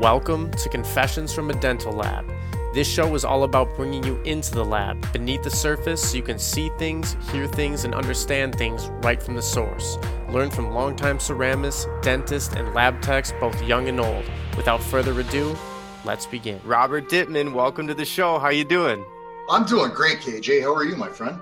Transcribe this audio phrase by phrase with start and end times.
[0.00, 2.24] Welcome to Confessions from a Dental Lab.
[2.72, 6.22] This show is all about bringing you into the lab, beneath the surface, so you
[6.22, 9.98] can see things, hear things, and understand things right from the source.
[10.28, 14.24] Learn from longtime ceramists, dentists, and lab techs, both young and old.
[14.56, 15.56] Without further ado,
[16.04, 16.60] let's begin.
[16.64, 18.38] Robert Dittman, welcome to the show.
[18.38, 19.04] How you doing?
[19.50, 20.62] I'm doing great, KJ.
[20.62, 21.40] How are you, my friend?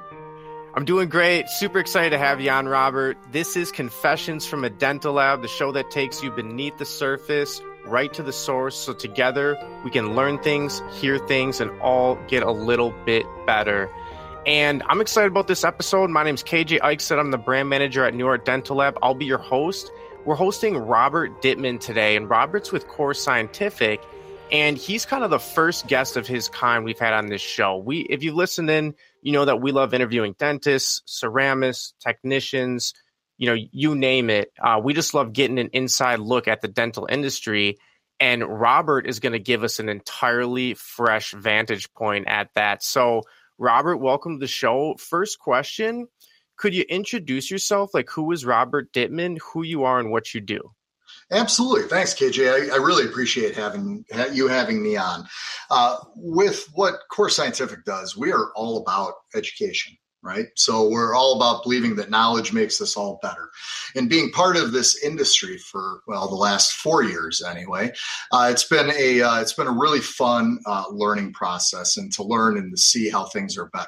[0.73, 1.49] I'm doing great.
[1.51, 3.19] Super excited to have you on, Robert.
[3.33, 7.61] This is Confessions from a Dental Lab, the show that takes you beneath the surface,
[7.87, 8.77] right to the source.
[8.77, 13.91] So together we can learn things, hear things, and all get a little bit better.
[14.47, 16.09] And I'm excited about this episode.
[16.09, 17.19] My name is KJ Eichstedt.
[17.19, 18.97] I'm the brand manager at NuArt Dental Lab.
[19.03, 19.91] I'll be your host.
[20.25, 24.01] We're hosting Robert Dittman today, and Robert's with Core Scientific.
[24.53, 27.77] And he's kind of the first guest of his kind we've had on this show.
[27.77, 32.95] We, if you listen in, you know that we love interviewing dentists, ceramists, technicians,
[33.39, 34.53] you know, you name it.
[34.61, 37.79] Uh, we just love getting an inside look at the dental industry.
[38.19, 42.83] And Robert is going to give us an entirely fresh vantage point at that.
[42.83, 43.23] So,
[43.59, 44.95] Robert, welcome to the show.
[44.99, 46.09] First question
[46.57, 47.93] Could you introduce yourself?
[47.93, 50.73] Like, who is Robert Dittman, who you are, and what you do?
[51.31, 51.89] Absolutely.
[51.89, 52.71] Thanks, KJ.
[52.71, 55.27] I, I, really appreciate having you having me on.
[55.71, 59.97] Uh, with what Core Scientific does, we are all about education
[60.27, 60.49] right?
[60.57, 63.49] So we're all about believing that knowledge makes us all better.
[63.95, 67.93] And being part of this industry for well the last four years anyway,
[68.33, 72.25] uh, it's been a uh, it's been a really fun uh, learning process and to
[72.25, 73.87] learn and to see how things are better.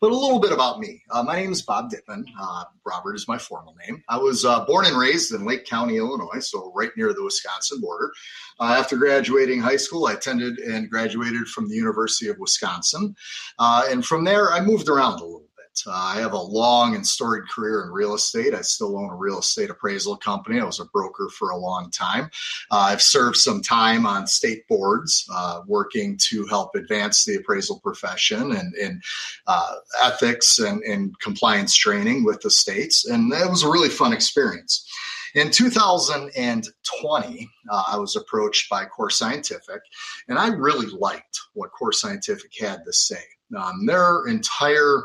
[0.00, 1.02] But a little bit about me.
[1.10, 2.24] Uh, my name is Bob Dittman.
[2.40, 4.02] Uh, Robert is my formal name.
[4.08, 7.80] I was uh, born and raised in Lake County, Illinois, so right near the Wisconsin
[7.80, 8.12] border.
[8.60, 13.16] after graduating high school, I attended and graduated from the University of Wisconsin,
[13.58, 15.42] and from there I moved around a little
[15.86, 18.54] uh, I have a long and storied career in real estate.
[18.54, 20.60] I still own a real estate appraisal company.
[20.60, 22.30] I was a broker for a long time.
[22.70, 27.80] Uh, I've served some time on state boards, uh, working to help advance the appraisal
[27.80, 29.02] profession and, and
[29.46, 33.06] uh, ethics and, and compliance training with the states.
[33.06, 34.88] And it was a really fun experience.
[35.34, 39.80] In 2020, uh, I was approached by Core Scientific,
[40.28, 43.22] and I really liked what Core Scientific had to say.
[43.56, 45.04] Um, their entire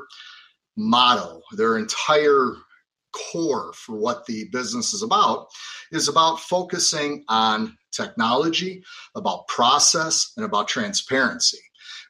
[0.77, 2.53] motto, their entire
[3.13, 5.47] core for what the business is about
[5.91, 8.83] is about focusing on technology,
[9.15, 11.59] about process, and about transparency,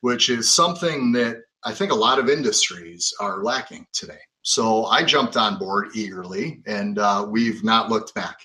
[0.02, 4.20] which is something that I think a lot of industries are lacking today.
[4.42, 8.38] So I jumped on board eagerly, and uh, we've not looked back.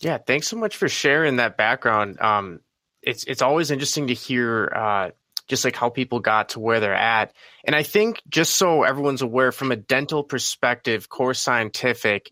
[0.00, 2.20] Yeah, thanks so much for sharing that background.
[2.20, 2.60] Um,
[3.02, 5.10] it's it's always interesting to hear uh,
[5.48, 7.32] just like how people got to where they're at.
[7.64, 12.30] And I think just so everyone's aware from a dental perspective, core scientific,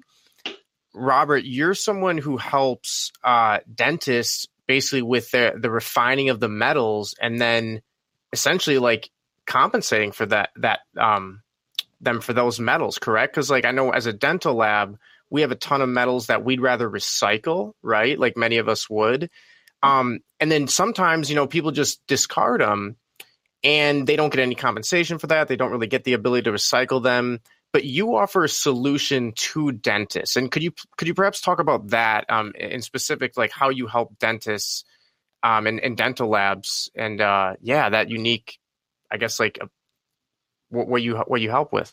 [0.94, 7.14] Robert, you're someone who helps uh, dentists basically with the the refining of the metals
[7.20, 7.82] and then
[8.32, 9.10] essentially like
[9.46, 11.42] compensating for that that um
[12.00, 13.34] them for those metals, correct?
[13.34, 14.98] Because like I know as a dental lab,
[15.30, 18.18] we have a ton of metals that we'd rather recycle, right?
[18.18, 19.30] Like many of us would.
[19.82, 22.96] Um, and then sometimes, you know, people just discard them
[23.64, 25.48] and they don't get any compensation for that.
[25.48, 27.40] They don't really get the ability to recycle them.
[27.72, 31.88] But you offer a solution to dentists, and could you could you perhaps talk about
[31.88, 34.84] that um, in specific, like how you help dentists
[35.42, 38.58] um, and, and dental labs, and uh, yeah, that unique,
[39.10, 39.68] I guess, like uh,
[40.68, 41.90] what, what you what you help with.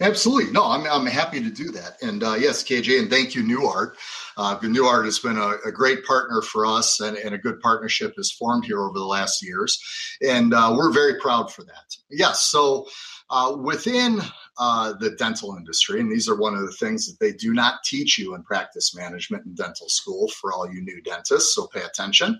[0.00, 0.52] Absolutely.
[0.52, 2.00] No, I'm, I'm happy to do that.
[2.02, 3.94] And uh, yes, KJ, and thank you, NuArt.
[4.36, 8.14] Uh, NuArt has been a, a great partner for us, and, and, a good partnership
[8.16, 9.82] has formed here over the last years.
[10.22, 11.96] And uh, we're very proud for that.
[12.10, 12.42] Yes.
[12.42, 12.86] So
[13.30, 14.20] uh, within
[14.58, 17.82] uh, the dental industry, and these are one of the things that they do not
[17.84, 21.82] teach you in practice management in dental school for all you new dentists, so pay
[21.82, 22.38] attention,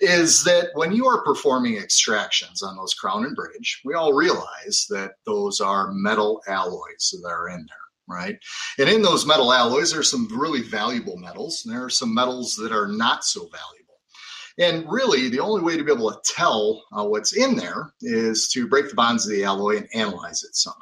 [0.00, 4.86] is that when you are performing extractions on those crown and bridge, we all realize
[4.90, 8.38] that those are metal alloys that are in there right?
[8.78, 11.64] And in those metal alloys, there's some really valuable metals.
[11.64, 13.83] And there are some metals that are not so valuable.
[14.58, 18.48] And really, the only way to be able to tell uh, what's in there is
[18.48, 20.78] to break the bonds of the alloy and analyze it somehow.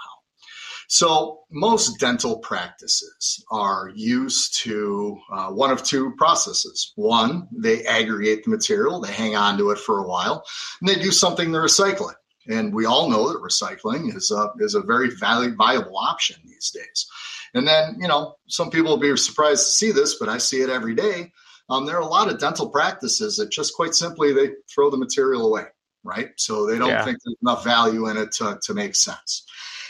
[0.89, 6.93] So, most dental practices are used to uh, one of two processes.
[6.97, 10.45] One, they aggregate the material, they hang on to it for a while,
[10.81, 12.17] and they do something to recycle it.
[12.47, 17.07] And we all know that recycling is a, is a very viable option these days.
[17.55, 20.61] And then, you know, some people will be surprised to see this, but I see
[20.61, 21.33] it every day.
[21.73, 24.99] Um, there are a lot of dental practices that just quite simply they throw the
[24.99, 25.65] material away,
[26.05, 26.29] right?
[26.37, 27.03] So they don't yeah.
[27.03, 29.47] think there's enough value in it to, to make sense.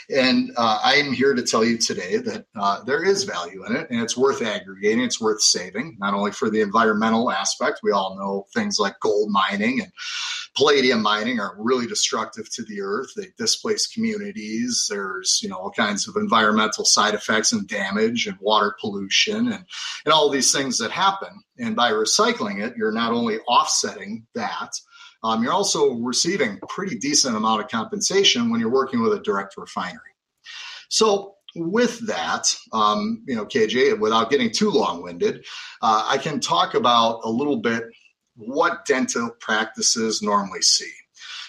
[0.09, 3.75] And uh, I am here to tell you today that uh, there is value in
[3.75, 7.81] it and it's worth aggregating, it's worth saving, not only for the environmental aspect.
[7.83, 9.91] We all know things like gold mining and
[10.55, 13.09] palladium mining are really destructive to the earth.
[13.15, 14.87] They displace communities.
[14.89, 19.65] There's, you know, all kinds of environmental side effects and damage and water pollution and,
[20.05, 21.29] and all these things that happen.
[21.57, 24.71] And by recycling it, you're not only offsetting that,
[25.23, 29.19] um, you're also receiving a pretty decent amount of compensation when you're working with a
[29.21, 29.99] direct refinery.
[30.89, 35.45] So with that, um, you know, KJ, without getting too long-winded,
[35.81, 37.83] uh, I can talk about a little bit
[38.35, 40.91] what dental practices normally see.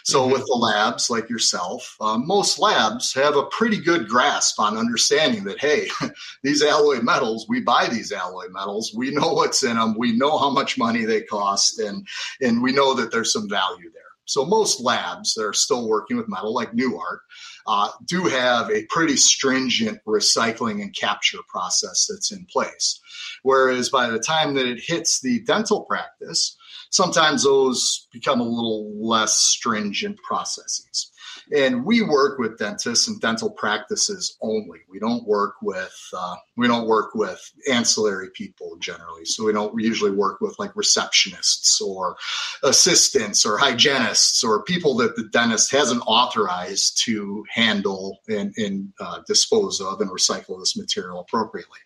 [0.05, 0.33] So, mm-hmm.
[0.33, 5.45] with the labs like yourself, uh, most labs have a pretty good grasp on understanding
[5.45, 5.89] that, hey,
[6.43, 10.37] these alloy metals, we buy these alloy metals, we know what's in them, we know
[10.39, 12.07] how much money they cost, and,
[12.43, 14.03] and we know that there's some value there.
[14.27, 17.21] So, most labs that are still working with metal, like Nuart,
[17.67, 23.01] uh, do have a pretty stringent recycling and capture process that's in place.
[23.43, 26.59] Whereas by the time that it hits the dental practice,
[26.95, 31.11] sometimes those become a little less stringent processes.
[31.55, 34.79] And we work with dentists and dental practices only.
[34.89, 39.25] We don't work with uh, we don't work with ancillary people generally.
[39.25, 42.17] So we don't usually work with like receptionists or
[42.63, 49.21] assistants or hygienists or people that the dentist hasn't authorized to handle and, and uh,
[49.27, 51.81] dispose of and recycle this material appropriately.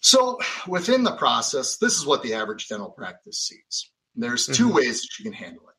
[0.00, 3.90] So within the process, this is what the average dental practice sees.
[4.16, 4.76] There's 2 mm-hmm.
[4.76, 5.74] ways that you can handle it.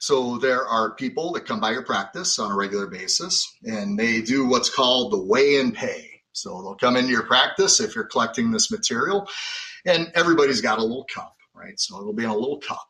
[0.00, 4.22] So there are people that come by your practice on a regular basis and they
[4.22, 6.08] do what's called the weigh and pay.
[6.32, 9.28] So they'll come into your practice if you're collecting this material
[9.84, 11.78] and everybody's got a little cup, right?
[11.78, 12.88] So it'll be in a little cup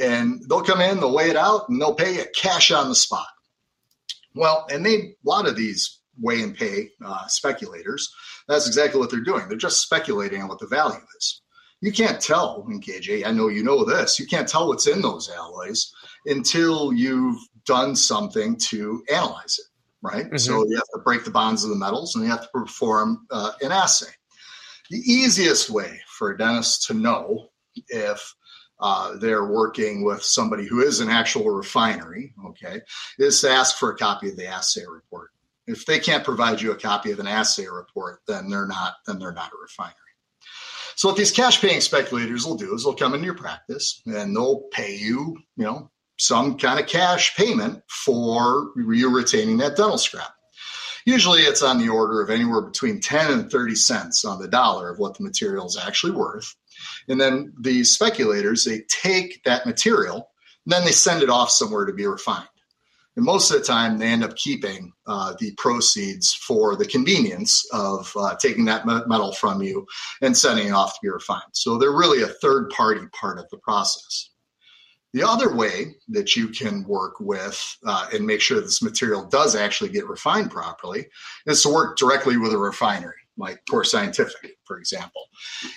[0.00, 2.96] and they'll come in, they'll weigh it out and they'll pay you cash on the
[2.96, 3.28] spot.
[4.34, 8.12] Well, and they, a lot of these weigh and pay uh, speculators.
[8.48, 9.48] That's exactly what they're doing.
[9.48, 11.42] They're just speculating on what the value is.
[11.80, 15.00] You can't tell in KJ, I know you know this, you can't tell what's in
[15.00, 15.90] those alloys
[16.26, 19.66] until you've done something to analyze it,
[20.02, 20.26] right?
[20.26, 20.36] Mm-hmm.
[20.36, 23.26] So you have to break the bonds of the metals and you have to perform
[23.30, 24.12] uh, an assay.
[24.90, 27.48] The easiest way for a dentist to know
[27.88, 28.34] if
[28.80, 32.80] uh, they're working with somebody who is an actual refinery, okay,
[33.18, 35.30] is to ask for a copy of the assay report.
[35.70, 39.18] If they can't provide you a copy of an assay report, then they're not then
[39.18, 39.94] they're not a refinery.
[40.96, 44.36] So what these cash paying speculators will do is they'll come into your practice and
[44.36, 49.96] they'll pay you, you know, some kind of cash payment for you retaining that dental
[49.96, 50.34] scrap.
[51.06, 54.90] Usually it's on the order of anywhere between 10 and 30 cents on the dollar
[54.90, 56.54] of what the material is actually worth.
[57.08, 60.28] And then the speculators, they take that material
[60.66, 62.48] and then they send it off somewhere to be refined.
[63.16, 67.66] And most of the time, they end up keeping uh, the proceeds for the convenience
[67.72, 69.86] of uh, taking that metal from you
[70.22, 71.42] and sending it off to be refined.
[71.52, 74.30] So they're really a third party part of the process.
[75.12, 79.56] The other way that you can work with uh, and make sure this material does
[79.56, 81.08] actually get refined properly
[81.46, 85.22] is to work directly with a refinery, like Core Scientific, for example.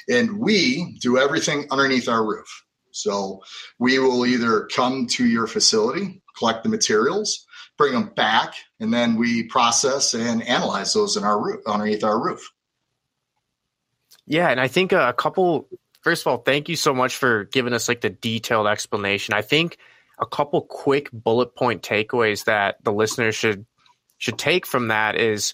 [0.07, 2.63] And we do everything underneath our roof.
[2.93, 3.43] So
[3.79, 7.45] we will either come to your facility collect the materials,
[7.77, 12.19] bring them back, and then we process and analyze those in our roof underneath our
[12.19, 12.51] roof.
[14.25, 15.67] Yeah, and I think a couple.
[16.01, 19.33] First of all, thank you so much for giving us like the detailed explanation.
[19.33, 19.77] I think
[20.19, 23.65] a couple quick bullet point takeaways that the listeners should
[24.17, 25.53] should take from that is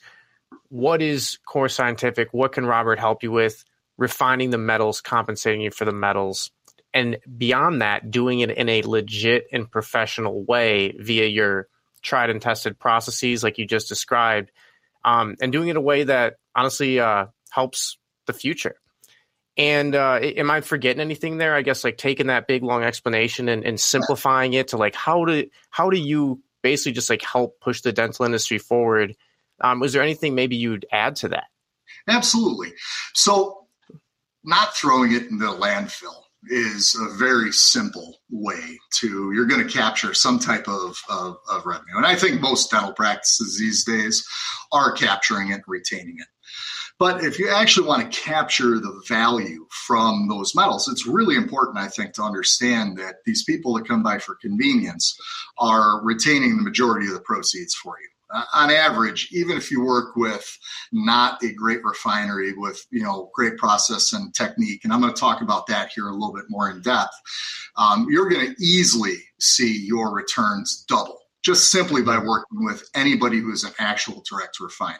[0.69, 3.63] what is core scientific what can robert help you with
[3.97, 6.51] refining the metals compensating you for the metals
[6.93, 11.67] and beyond that, doing it in a legit and professional way via your
[12.01, 14.51] tried and tested processes, like you just described,
[15.05, 18.75] um, and doing it in a way that honestly uh, helps the future.
[19.57, 21.53] And uh, am I forgetting anything there?
[21.53, 25.25] I guess like taking that big long explanation and, and simplifying it to like how
[25.25, 29.15] do how do you basically just like help push the dental industry forward?
[29.61, 31.47] Um, was there anything maybe you'd add to that?
[32.07, 32.73] Absolutely.
[33.13, 33.67] So,
[34.43, 39.71] not throwing it in the landfill is a very simple way to you're going to
[39.71, 41.97] capture some type of, of, of, revenue.
[41.97, 44.25] And i think most dental practices these days
[44.71, 46.27] are capturing it retaining it.
[46.97, 51.77] But if you actually want to capture the value from those metals it's really important
[51.77, 55.17] i think to understand that these people that come by for convenience
[55.57, 59.83] are retaining the majority of the proceeds for you uh, on average, even if you
[59.83, 60.57] work with
[60.91, 65.19] not a great refinery with you know great process and technique, and I'm going to
[65.19, 67.15] talk about that here a little bit more in depth,
[67.75, 73.39] um, you're going to easily see your returns double just simply by working with anybody
[73.39, 74.99] who's an actual direct refiner.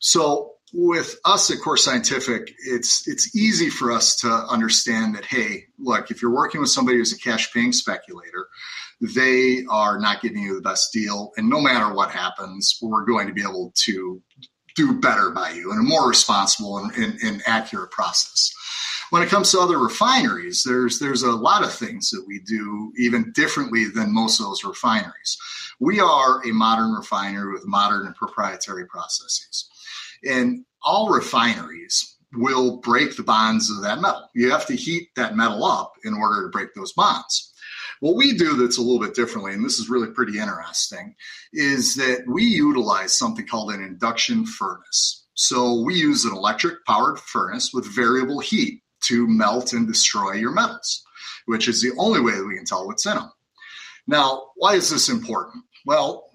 [0.00, 5.64] So with us at Core Scientific, it's it's easy for us to understand that hey,
[5.78, 8.48] look, if you're working with somebody who's a cash paying speculator,
[9.00, 13.28] they are not giving you the best deal, and no matter what happens, we're going
[13.28, 14.20] to be able to
[14.74, 18.54] do better by you in a more responsible and, and, and accurate process.
[19.10, 22.92] When it comes to other refineries, there's there's a lot of things that we do
[22.96, 25.36] even differently than most of those refineries.
[25.80, 29.68] We are a modern refinery with modern and proprietary processes.
[30.24, 34.28] And all refineries will break the bonds of that metal.
[34.34, 37.47] You have to heat that metal up in order to break those bonds.
[38.00, 41.14] What we do that's a little bit differently, and this is really pretty interesting,
[41.52, 45.26] is that we utilize something called an induction furnace.
[45.34, 50.52] So we use an electric powered furnace with variable heat to melt and destroy your
[50.52, 51.02] metals,
[51.46, 53.30] which is the only way that we can tell what's in them.
[54.06, 55.64] Now, why is this important?
[55.86, 56.30] Well,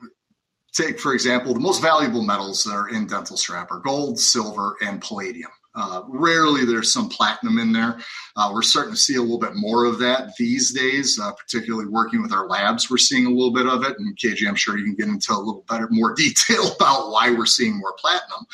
[0.73, 4.75] take, for example, the most valuable metals that are in dental scrap are gold, silver,
[4.81, 5.51] and palladium.
[5.75, 7.97] Uh, rarely there's some platinum in there.
[8.35, 11.87] Uh, we're starting to see a little bit more of that these days, uh, particularly
[11.87, 12.89] working with our labs.
[12.89, 13.97] We're seeing a little bit of it.
[13.97, 17.31] And KJ, I'm sure you can get into a little better, more detail about why
[17.31, 18.45] we're seeing more platinum.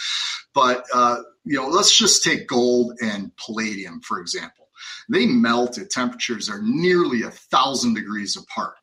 [0.54, 4.68] But, uh, you know, let's just take gold and palladium, for example.
[5.10, 8.76] They melt at temperatures that are nearly a thousand degrees apart.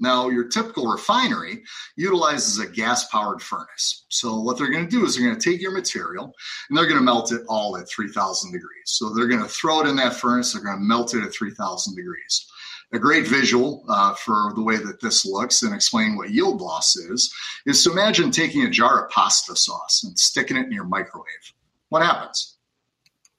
[0.00, 1.62] Now, your typical refinery
[1.96, 4.06] utilizes a gas powered furnace.
[4.08, 6.34] So, what they're going to do is they're going to take your material
[6.68, 8.70] and they're going to melt it all at 3000 degrees.
[8.86, 11.34] So, they're going to throw it in that furnace, they're going to melt it at
[11.34, 12.46] 3000 degrees.
[12.92, 16.96] A great visual uh, for the way that this looks and explaining what yield loss
[16.96, 17.32] is
[17.64, 21.52] is to imagine taking a jar of pasta sauce and sticking it in your microwave.
[21.90, 22.56] What happens?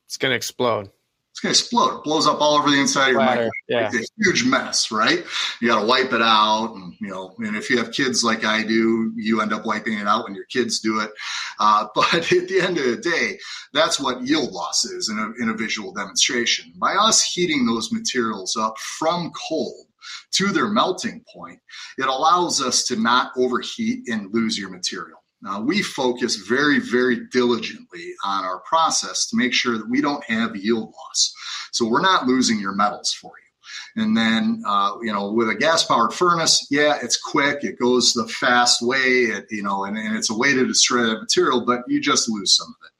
[0.05, 0.91] It's going to explode
[1.31, 1.99] it's going to explode.
[1.99, 3.51] It blows up all over the inside of your microwave.
[3.69, 3.89] Yeah.
[3.93, 5.23] It's a huge mess, right?
[5.61, 8.43] You got to wipe it out, and you know, and if you have kids like
[8.43, 11.09] I do, you end up wiping it out when your kids do it.
[11.57, 13.39] Uh, but at the end of the day,
[13.73, 16.73] that's what yield loss is in a, in a visual demonstration.
[16.75, 19.87] By us heating those materials up from cold
[20.31, 21.59] to their melting point,
[21.97, 25.20] it allows us to not overheat and lose your material.
[25.41, 30.23] Now, we focus very, very diligently on our process to make sure that we don't
[30.25, 31.33] have yield loss.
[31.71, 34.03] So we're not losing your metals for you.
[34.03, 37.63] And then, uh, you know, with a gas powered furnace, yeah, it's quick.
[37.63, 41.03] It goes the fast way, it, you know, and, and it's a way to destroy
[41.03, 42.90] that material, but you just lose some of it.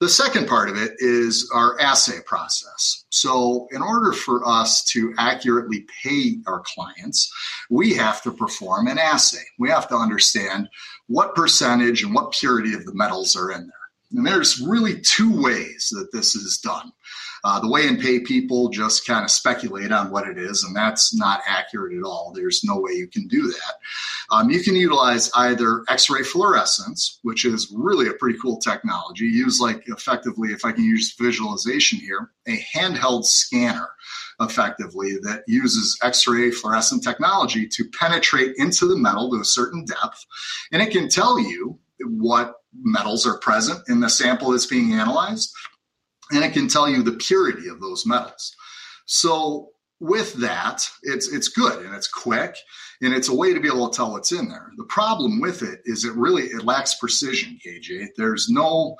[0.00, 3.04] The second part of it is our assay process.
[3.10, 7.28] So, in order for us to accurately pay our clients,
[7.68, 9.42] we have to perform an assay.
[9.58, 10.68] We have to understand
[11.08, 13.72] what percentage and what purity of the metals are in there.
[14.12, 16.92] And there's really two ways that this is done.
[17.44, 20.74] Uh, the weigh and pay people just kind of speculate on what it is, and
[20.74, 22.32] that's not accurate at all.
[22.34, 23.74] There's no way you can do that.
[24.30, 29.24] Um, you can utilize either X ray fluorescence, which is really a pretty cool technology.
[29.24, 33.88] Use like effectively, if I can use visualization here, a handheld scanner
[34.40, 40.24] effectively that uses X-ray fluorescent technology to penetrate into the metal to a certain depth,
[40.72, 45.52] and it can tell you what metals are present in the sample that's being analyzed,
[46.30, 48.54] and it can tell you the purity of those metals.
[49.06, 49.70] So
[50.00, 52.56] with that, it's it's good and it's quick
[53.00, 54.70] and it's a way to be able to tell what's in there.
[54.76, 58.08] The problem with it is it really it lacks precision, KJ.
[58.16, 58.96] There's no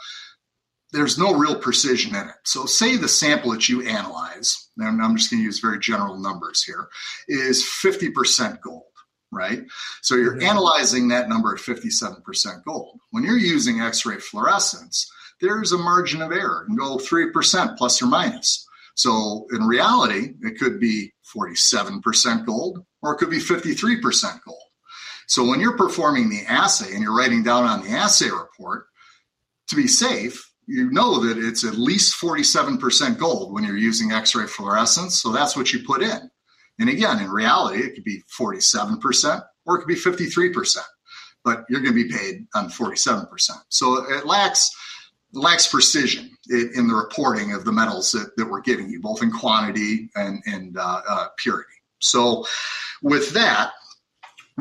[0.93, 2.35] there's no real precision in it.
[2.45, 6.19] So, say the sample that you analyze, and I'm just going to use very general
[6.19, 6.89] numbers here,
[7.29, 8.85] is 50% gold,
[9.31, 9.65] right?
[10.03, 13.01] So, you're analyzing that number at 57% gold.
[13.11, 18.03] When you're using X ray fluorescence, there's a margin of error and go 3% plus
[18.03, 18.67] or minus.
[18.95, 24.59] So, in reality, it could be 47% gold or it could be 53% gold.
[25.29, 28.87] So, when you're performing the assay and you're writing down on the assay report,
[29.69, 34.47] to be safe, you know that it's at least 47% gold when you're using X-ray
[34.47, 35.21] fluorescence.
[35.21, 36.31] So that's what you put in.
[36.79, 40.77] And again, in reality, it could be 47% or it could be 53%,
[41.45, 43.29] but you're going to be paid on 47%.
[43.69, 44.71] So it lacks
[45.33, 49.31] lacks precision in, the reporting of the metals that, that we're giving you, both in
[49.31, 51.69] quantity and, and uh, uh, purity.
[52.01, 52.47] So
[53.03, 53.73] with that,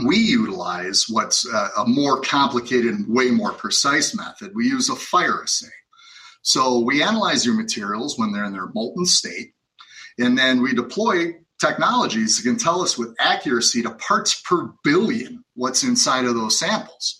[0.05, 4.51] we utilize what's a more complicated and way more precise method.
[4.53, 5.67] We use a fire assay.
[6.43, 9.53] So we analyze your materials when they're in their molten state,
[10.19, 15.43] and then we deploy technologies that can tell us with accuracy to parts per billion
[15.55, 17.19] what's inside of those samples.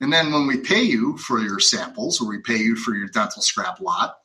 [0.00, 3.08] And then when we pay you for your samples or we pay you for your
[3.08, 4.18] dental scrap lot,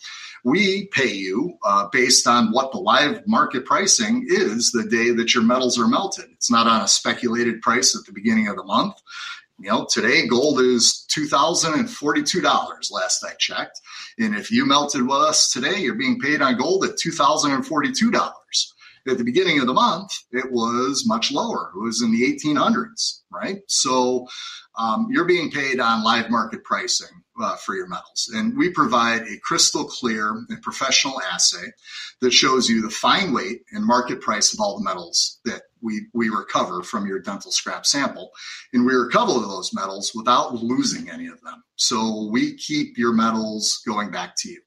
[0.44, 5.34] we pay you uh, based on what the live market pricing is the day that
[5.34, 6.25] your metals are melted.
[6.34, 8.96] It's not on a speculated price at the beginning of the month.
[9.60, 13.80] You know, today gold is $2,042 last I checked.
[14.20, 18.32] And if you melted with us today, you're being paid on gold at $2,042.
[19.07, 21.72] At the beginning of the month, it was much lower.
[21.75, 23.60] It was in the 1800s, right?
[23.67, 24.27] So
[24.77, 28.31] um, you're being paid on live market pricing uh, for your metals.
[28.33, 31.67] And we provide a crystal clear and professional assay
[32.22, 36.07] that shows you the fine weight and market price of all the metals that we,
[36.13, 38.31] we recover from your dental scrap sample.
[38.72, 41.63] And we recover those metals without losing any of them.
[41.75, 44.62] So we keep your metals going back to you.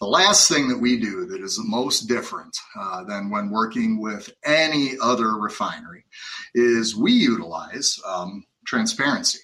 [0.00, 4.00] The last thing that we do that is the most different uh, than when working
[4.00, 6.04] with any other refinery
[6.54, 9.40] is we utilize um, transparency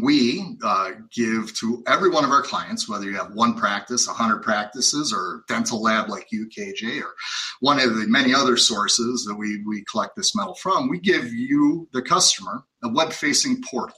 [0.00, 4.42] we uh, give to every one of our clients, whether you have one practice, 100
[4.42, 7.14] practices, or dental lab like UKJ, or
[7.60, 11.32] one of the many other sources that we, we collect this metal from, we give
[11.32, 13.96] you, the customer, a web facing portal.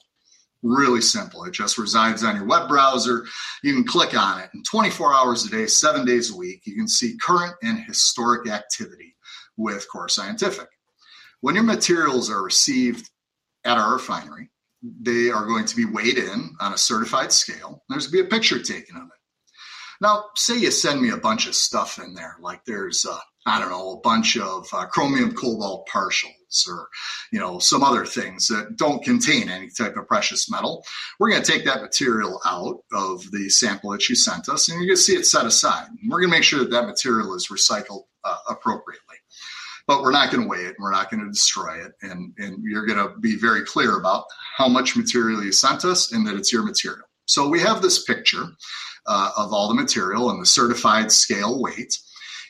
[0.64, 1.44] Really simple.
[1.44, 3.26] It just resides on your web browser.
[3.62, 6.75] You can click on it, and 24 hours a day, seven days a week, you
[6.75, 9.14] can see current and historic activity
[9.59, 10.68] with Core Scientific.
[11.42, 13.11] When your materials are received
[13.66, 14.49] at our refinery,
[14.83, 17.85] they are going to be weighed in on a certified scale.
[17.90, 19.11] There's going to be a picture taken of it.
[20.00, 23.61] Now, say you send me a bunch of stuff in there, like there's, uh, I
[23.61, 26.89] don't know, a bunch of uh, chromium cobalt partials or,
[27.31, 30.85] you know, some other things that don't contain any type of precious metal.
[31.19, 34.79] We're going to take that material out of the sample that you sent us and
[34.79, 35.89] you're going to see it set aside.
[35.89, 39.17] And we're going to make sure that that material is recycled uh, appropriately
[39.87, 40.77] but we're not going to weigh it.
[40.79, 41.93] We're not going to destroy it.
[42.03, 44.25] And, and you're going to be very clear about
[44.57, 47.05] how much material you sent us and that it's your material.
[47.27, 48.45] So we have this picture
[49.07, 51.99] uh, of all the material and the certified scale weight.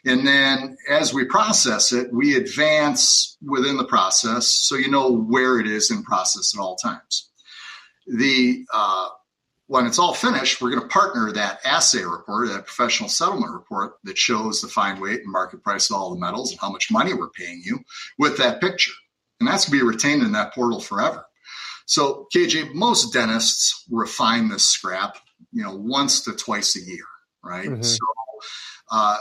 [0.04, 5.58] And then as we process it, we advance within the process so you know where
[5.58, 7.30] it is in process at all times.
[8.06, 9.08] The uh,
[9.66, 13.94] when it's all finished, we're going to partner that assay report, that professional settlement report
[14.04, 16.90] that shows the fine weight and market price of all the metals and how much
[16.90, 17.80] money we're paying you
[18.18, 18.92] with that picture.
[19.40, 21.24] And that's going to be retained in that portal forever.
[21.86, 25.16] So, KJ, most dentists refine this scrap,
[25.52, 27.04] you know, once to twice a year,
[27.42, 27.68] right?
[27.68, 27.82] Mm-hmm.
[27.82, 27.98] So,
[28.90, 29.18] uh,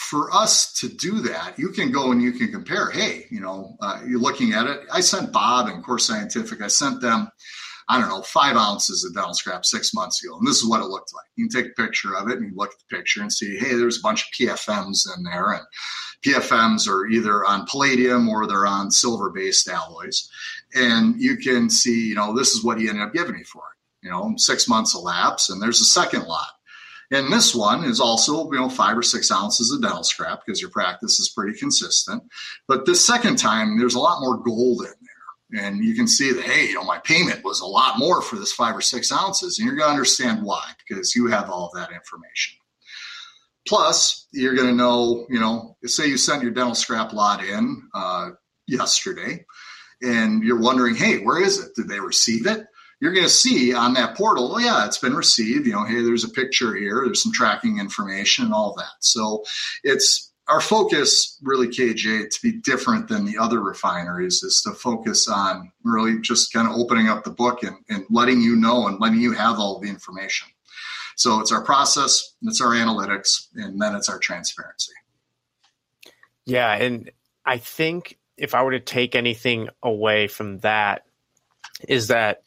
[0.00, 2.90] for us to do that, you can go and you can compare.
[2.90, 4.80] Hey, you know, uh, you're looking at it.
[4.92, 6.62] I sent Bob and Core Scientific.
[6.62, 7.30] I sent them
[7.90, 10.38] I don't know, five ounces of dental scrap six months ago.
[10.38, 11.26] And this is what it looked like.
[11.34, 13.58] You can take a picture of it and you look at the picture and see,
[13.58, 15.54] hey, there's a bunch of PFMs in there.
[15.54, 15.62] And
[16.24, 20.30] PFMs are either on palladium or they're on silver based alloys.
[20.72, 23.62] And you can see, you know, this is what he ended up giving me for
[23.62, 24.06] it.
[24.06, 26.46] You know, six months elapse and there's a second lot.
[27.10, 30.60] And this one is also, you know, five or six ounces of dental scrap because
[30.60, 32.22] your practice is pretty consistent.
[32.68, 35.20] But this second time, there's a lot more gold in there.
[35.52, 38.36] And you can see that hey you know my payment was a lot more for
[38.36, 39.58] this five or six ounces.
[39.58, 42.56] And you're going to understand why because you have all of that information.
[43.66, 47.82] Plus you're going to know you know say you sent your dental scrap lot in
[47.92, 48.30] uh,
[48.68, 49.44] yesterday
[50.00, 51.74] and you're wondering hey where is it?
[51.74, 52.66] Did they receive it
[53.00, 55.66] you're going to see on that portal, oh yeah, it's been received.
[55.66, 57.02] You know, hey, there's a picture here.
[57.04, 58.92] There's some tracking information and all that.
[59.00, 59.44] So
[59.82, 65.28] it's our focus really KJ to be different than the other refineries is to focus
[65.28, 69.00] on really just kind of opening up the book and, and letting you know and
[69.00, 70.48] letting you have all the information.
[71.16, 74.92] So it's our process, it's our analytics, and then it's our transparency.
[76.46, 77.10] Yeah, and
[77.44, 81.04] I think if I were to take anything away from that,
[81.88, 82.42] is that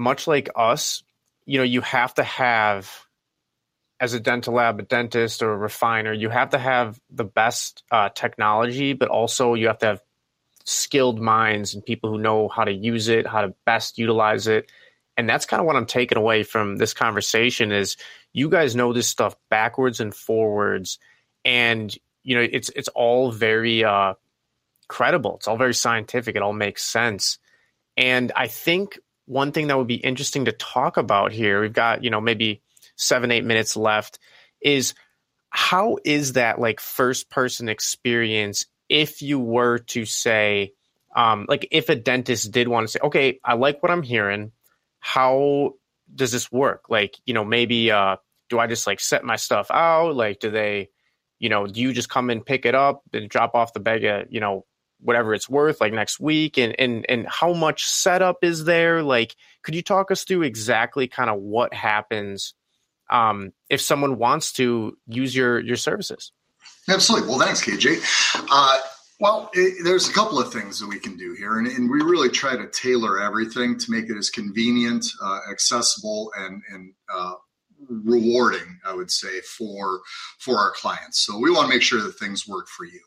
[0.00, 1.02] much like us,
[1.44, 3.06] you know, you have to have
[4.00, 7.84] as a dental lab, a dentist, or a refiner, you have to have the best
[7.90, 10.02] uh, technology, but also you have to have
[10.64, 14.72] skilled minds and people who know how to use it, how to best utilize it.
[15.16, 17.96] And that's kind of what I'm taking away from this conversation is
[18.32, 20.98] you guys know this stuff backwards and forwards,
[21.44, 24.14] and you know it's it's all very uh,
[24.88, 25.36] credible.
[25.36, 26.36] It's all very scientific.
[26.36, 27.38] It all makes sense.
[27.98, 28.98] And I think
[29.30, 32.62] one thing that would be interesting to talk about here, we've got you know maybe
[32.96, 34.18] seven, eight minutes left,
[34.60, 34.94] is
[35.50, 40.72] how is that like first person experience if you were to say,
[41.14, 44.50] um, like if a dentist did want to say, okay, I like what I'm hearing.
[44.98, 45.74] How
[46.12, 46.84] does this work?
[46.90, 48.16] Like, you know, maybe uh,
[48.48, 50.16] do I just like set my stuff out?
[50.16, 50.90] Like, do they,
[51.38, 54.02] you know, do you just come and pick it up and drop off the bag
[54.04, 54.66] at, you know,
[55.02, 59.34] whatever it's worth like next week and and and how much setup is there like
[59.62, 62.54] could you talk us through exactly kind of what happens
[63.10, 66.32] um, if someone wants to use your your services.
[66.88, 67.28] Absolutely.
[67.28, 68.46] Well, thanks, KJ.
[68.50, 68.78] Uh,
[69.20, 72.00] well, it, there's a couple of things that we can do here, and, and, we
[72.00, 77.34] really try to tailor everything to make it as convenient, uh, accessible, and, and uh,
[77.90, 80.00] rewarding, I would say, for
[80.38, 81.20] for our clients.
[81.20, 83.00] So we want to make sure that things work for you.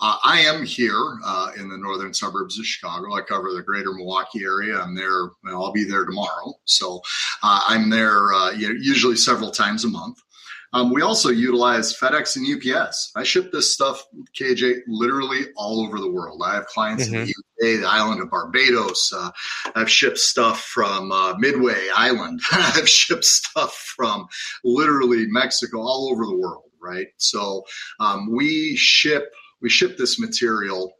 [0.00, 3.14] Uh, I am here uh, in the northern suburbs of Chicago.
[3.14, 4.78] I cover the greater Milwaukee area.
[4.78, 5.30] I'm there.
[5.46, 6.52] I'll be there tomorrow.
[6.64, 7.00] So
[7.42, 10.20] uh, I'm there uh, usually several times a month.
[10.72, 13.12] Um, we also utilize FedEx and UPS.
[13.16, 14.04] I ship this stuff,
[14.38, 16.42] KJ, literally all over the world.
[16.44, 17.14] I have clients mm-hmm.
[17.14, 17.24] in
[17.60, 19.12] the UK, the island of Barbados.
[19.12, 19.30] Uh,
[19.74, 22.40] I've shipped stuff from uh, Midway Island.
[22.52, 24.26] I've shipped stuff from
[24.64, 26.64] literally Mexico, all over the world.
[26.80, 27.08] Right.
[27.16, 27.64] So
[27.98, 30.92] um, we ship we ship this material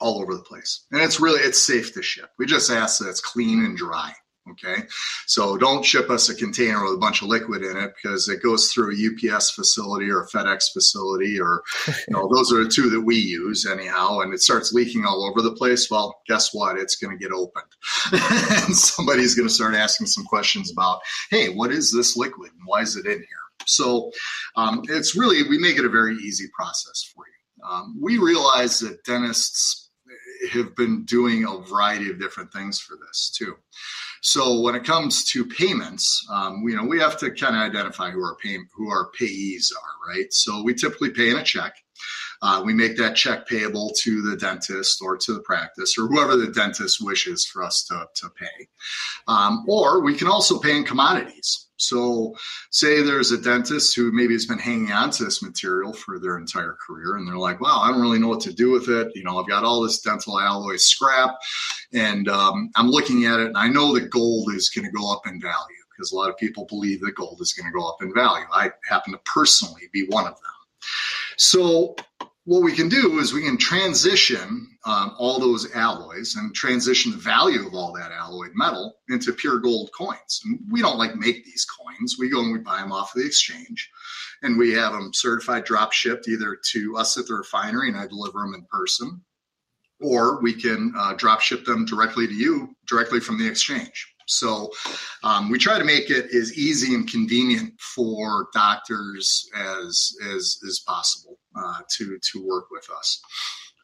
[0.00, 2.30] all over the place, and it's really it's safe to ship.
[2.38, 4.14] We just ask that it's clean and dry.
[4.50, 4.82] Okay.
[5.26, 8.42] So don't ship us a container with a bunch of liquid in it because it
[8.42, 12.70] goes through a UPS facility or a FedEx facility, or, you know, those are the
[12.70, 15.90] two that we use anyhow, and it starts leaking all over the place.
[15.90, 16.78] Well, guess what?
[16.78, 17.66] It's going to get opened.
[18.12, 22.62] and somebody's going to start asking some questions about, hey, what is this liquid and
[22.64, 23.26] why is it in here?
[23.66, 24.12] So
[24.56, 27.68] um, it's really, we make it a very easy process for you.
[27.68, 29.87] Um, we realize that dentists
[30.52, 33.56] have been doing a variety of different things for this too.
[34.20, 38.10] So when it comes to payments, um, you know, we have to kind of identify
[38.10, 40.26] who our pay, who our payees are, right?
[40.32, 41.74] So we typically pay in a check.
[42.40, 46.36] Uh, we make that check payable to the dentist or to the practice or whoever
[46.36, 48.68] the dentist wishes for us to, to pay.
[49.26, 51.66] Um, or we can also pay in commodities.
[51.80, 52.34] So,
[52.70, 56.36] say there's a dentist who maybe has been hanging on to this material for their
[56.36, 59.12] entire career, and they're like, "Wow, I don't really know what to do with it.
[59.14, 61.36] You know, I've got all this dental alloy scrap,
[61.92, 65.12] and um, I'm looking at it, and I know that gold is going to go
[65.12, 67.88] up in value because a lot of people believe that gold is going to go
[67.88, 68.46] up in value.
[68.52, 70.52] I happen to personally be one of them.
[71.36, 71.94] So,
[72.48, 77.18] what we can do is we can transition um, all those alloys and transition the
[77.18, 80.40] value of all that alloyed metal into pure gold coins.
[80.46, 82.16] And we don't like make these coins.
[82.18, 83.90] We go and we buy them off of the exchange
[84.42, 88.06] and we have them certified drop shipped either to us at the refinery and I
[88.06, 89.20] deliver them in person,
[90.00, 94.10] or we can uh, drop ship them directly to you directly from the exchange.
[94.26, 94.70] So
[95.22, 100.78] um, we try to make it as easy and convenient for doctors as as, as
[100.86, 103.20] possible uh, to to work with us.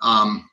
[0.01, 0.49] Um,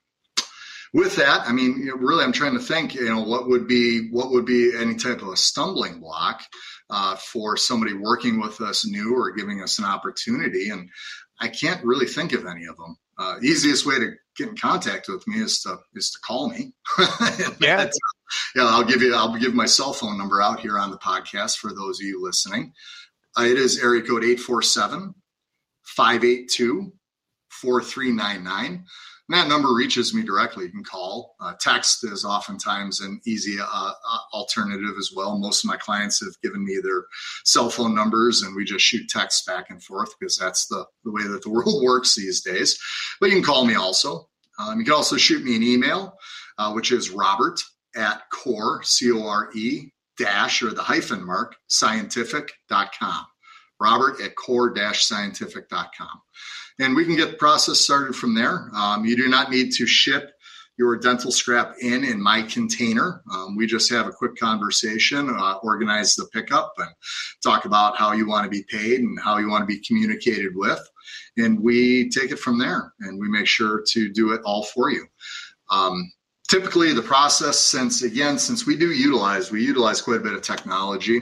[0.94, 2.96] with that, I mean, you know, really, I'm trying to think.
[2.96, 6.42] You know, what would be what would be any type of a stumbling block
[6.90, 10.90] uh, for somebody working with us new or giving us an opportunity, and
[11.40, 12.98] I can't really think of any of them.
[13.18, 16.74] Uh, easiest way to get in contact with me is to is to call me.
[17.62, 17.90] yeah
[18.56, 21.58] yeah, I'll give you, I'll give my cell phone number out here on the podcast
[21.58, 22.74] for those of you listening.
[23.38, 25.16] Uh, it is area code 847
[25.84, 26.94] 582
[27.62, 28.86] 4399.
[29.30, 30.65] That number reaches me directly.
[30.65, 31.36] You can call.
[31.39, 35.38] Uh, text is oftentimes an easy uh, uh, alternative as well.
[35.38, 37.06] Most of my clients have given me their
[37.45, 41.12] cell phone numbers, and we just shoot texts back and forth because that's the, the
[41.12, 42.78] way that the world works these days.
[43.21, 44.28] But you can call me also.
[44.60, 46.17] Um, you can also shoot me an email,
[46.58, 47.62] uh, which is robert
[47.95, 53.26] at core, C O R E, dash or the hyphen mark, scientific.com.
[53.82, 56.22] Robert at core scientific.com.
[56.80, 58.70] And we can get the process started from there.
[58.74, 60.32] Um, you do not need to ship
[60.78, 63.22] your dental scrap in in my container.
[63.32, 66.89] Um, we just have a quick conversation, uh, organize the pickup, and
[67.44, 70.56] talk about how you want to be paid and how you want to be communicated
[70.56, 70.80] with.
[71.38, 74.89] And we take it from there and we make sure to do it all for
[74.89, 75.06] you.
[75.70, 76.12] Um,
[76.52, 80.42] typically the process since again since we do utilize we utilize quite a bit of
[80.42, 81.22] technology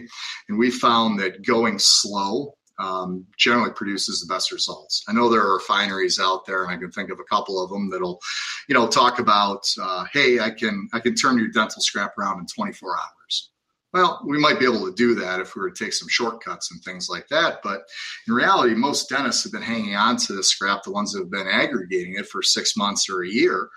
[0.49, 5.41] and we found that going slow um, generally produces the best results i know there
[5.41, 8.19] are refineries out there and i can think of a couple of them that'll
[8.67, 12.39] you know talk about uh, hey i can i can turn your dental scrap around
[12.39, 13.51] in 24 hours
[13.91, 16.71] well, we might be able to do that if we were to take some shortcuts
[16.71, 17.61] and things like that.
[17.63, 17.81] But
[18.27, 21.31] in reality, most dentists have been hanging on to the scrap, the ones that have
[21.31, 23.67] been aggregating it for six months or a year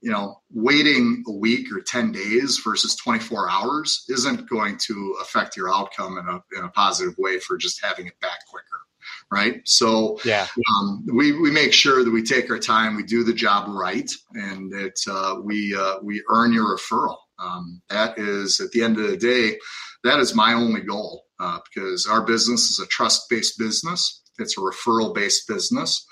[0.00, 5.56] you know, waiting a week or 10 days versus 24 hours isn't going to affect
[5.56, 8.66] your outcome in a, in a positive way for just having it back quicker.
[9.30, 9.60] Right.
[9.64, 13.32] So, yeah, um, we, we make sure that we take our time, we do the
[13.32, 17.16] job right, and that uh, we, uh, we earn your referral.
[17.38, 19.56] Um, that is, at the end of the day,
[20.04, 24.56] that is my only goal uh, because our business is a trust based business, it's
[24.56, 26.06] a referral based business.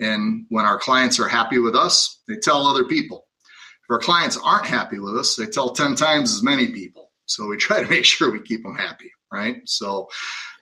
[0.00, 3.26] And when our clients are happy with us, they tell other people.
[3.84, 7.10] If our clients aren't happy with us, they tell 10 times as many people.
[7.26, 9.62] So we try to make sure we keep them happy, right?
[9.66, 10.08] So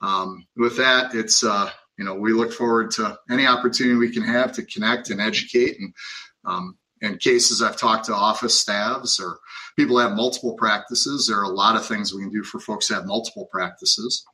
[0.00, 4.22] um, with that, it's uh, you know we look forward to any opportunity we can
[4.22, 5.78] have to connect and educate.
[5.78, 5.94] And
[6.44, 9.38] um, in cases I've talked to office staffs or
[9.76, 12.88] people have multiple practices, there are a lot of things we can do for folks
[12.88, 14.24] that have multiple practices.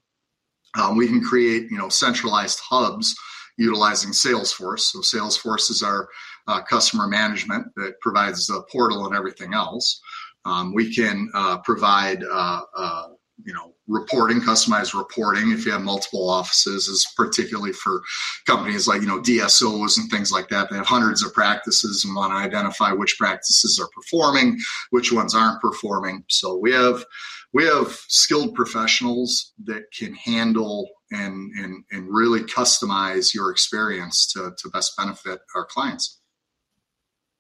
[0.79, 3.15] Um, we can create you know centralized hubs
[3.59, 4.81] utilizing Salesforce.
[4.81, 6.09] So Salesforce is our
[6.47, 10.01] uh, customer management that provides the portal and everything else.
[10.45, 13.09] Um, we can uh, provide uh, uh
[13.45, 18.03] you know reporting customized reporting if you have multiple offices is particularly for
[18.47, 22.15] companies like you know dsos and things like that they have hundreds of practices and
[22.17, 24.59] want to identify which practices are performing
[24.91, 27.05] which ones aren't performing so we have
[27.53, 34.53] we have skilled professionals that can handle and and, and really customize your experience to,
[34.59, 36.19] to best benefit our clients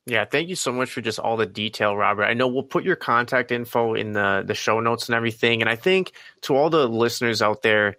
[0.08, 2.24] yeah, thank you so much for just all the detail, Robert.
[2.24, 5.60] I know we'll put your contact info in the the show notes and everything.
[5.60, 7.96] And I think to all the listeners out there,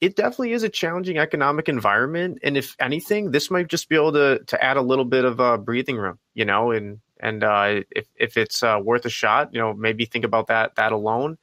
[0.00, 2.38] it definitely is a challenging economic environment.
[2.42, 5.38] And if anything, this might just be able to to add a little bit of
[5.38, 6.70] a breathing room, you know.
[6.70, 10.48] And and uh, if if it's uh, worth a shot, you know, maybe think about
[10.48, 11.38] that that alone.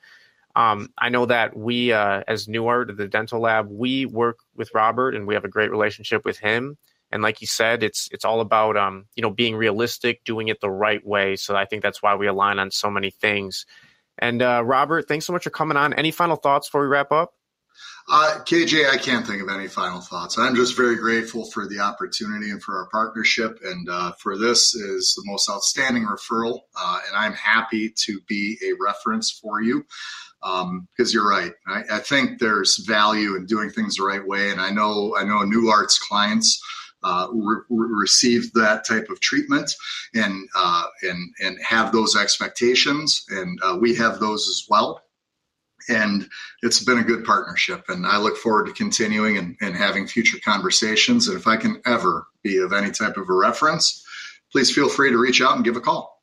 [0.56, 5.14] Um, I know that we, uh, as Nuart, the dental lab, we work with Robert,
[5.14, 6.78] and we have a great relationship with him.
[7.12, 10.60] And like you said, it's it's all about um, you know being realistic, doing it
[10.60, 11.36] the right way.
[11.36, 13.66] So I think that's why we align on so many things.
[14.18, 15.94] And uh, Robert, thanks so much for coming on.
[15.94, 17.37] Any final thoughts before we wrap up?
[18.10, 20.38] Uh, KJ, I can't think of any final thoughts.
[20.38, 23.60] I'm just very grateful for the opportunity and for our partnership.
[23.64, 26.62] And uh, for this is the most outstanding referral.
[26.80, 29.84] Uh, and I'm happy to be a reference for you
[30.42, 31.52] because um, you're right.
[31.68, 34.52] I, I, think there's value in doing things the right way.
[34.52, 36.62] And I know I know Nuart's clients
[37.04, 39.72] uh, re- receive that type of treatment
[40.14, 45.02] and uh, and and have those expectations, and uh, we have those as well.
[45.90, 46.28] And
[46.62, 50.38] it's been a good partnership, and I look forward to continuing and, and having future
[50.44, 51.28] conversations.
[51.28, 54.06] And if I can ever be of any type of a reference,
[54.52, 56.18] please feel free to reach out and give a call.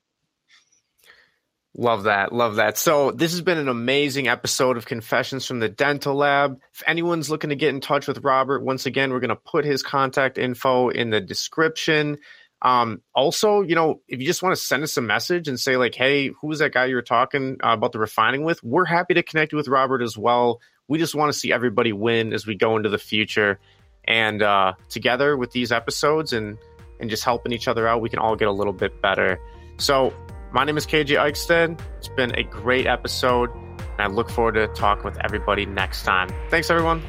[1.76, 2.32] Love that.
[2.32, 2.78] Love that.
[2.78, 6.60] So, this has been an amazing episode of Confessions from the Dental Lab.
[6.72, 9.64] If anyone's looking to get in touch with Robert, once again, we're going to put
[9.64, 12.18] his contact info in the description.
[12.64, 15.76] Um, also, you know, if you just want to send us a message and say,
[15.76, 18.62] like, hey, who's that guy you were talking uh, about the refining with?
[18.64, 20.60] We're happy to connect with Robert as well.
[20.88, 23.60] We just want to see everybody win as we go into the future.
[24.06, 26.56] And uh, together with these episodes and,
[27.00, 29.38] and just helping each other out, we can all get a little bit better.
[29.76, 30.14] So,
[30.52, 31.80] my name is KJ Eichstedt.
[31.98, 36.28] It's been a great episode, and I look forward to talking with everybody next time.
[36.48, 37.02] Thanks, everyone.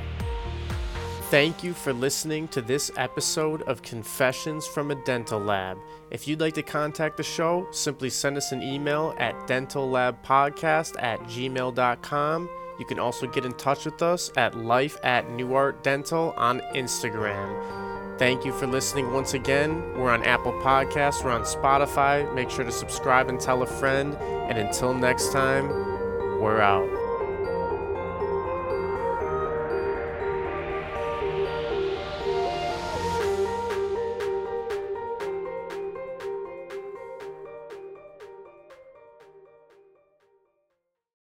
[1.35, 5.77] Thank you for listening to this episode of Confessions from a Dental Lab.
[6.09, 11.19] If you'd like to contact the show, simply send us an email at dentallabpodcast at
[11.23, 12.49] gmail.com.
[12.79, 18.17] You can also get in touch with us at life at Nuart Dental on Instagram.
[18.17, 19.81] Thank you for listening once again.
[19.97, 22.33] We're on Apple Podcasts, we're on Spotify.
[22.33, 24.15] Make sure to subscribe and tell a friend.
[24.15, 25.67] And until next time,
[26.39, 27.04] we're out.